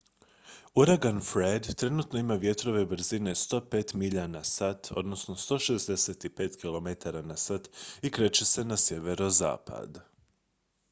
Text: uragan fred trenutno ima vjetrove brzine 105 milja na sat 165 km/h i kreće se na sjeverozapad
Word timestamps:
uragan 0.75 1.19
fred 1.25 1.67
trenutno 1.81 2.19
ima 2.19 2.35
vjetrove 2.43 2.85
brzine 2.93 3.31
105 3.41 3.93
milja 3.95 4.23
na 4.27 4.43
sat 4.43 4.89
165 4.91 6.57
km/h 6.63 7.59
i 8.01 8.11
kreće 8.11 8.45
se 8.45 8.63
na 8.65 8.77
sjeverozapad 8.77 9.99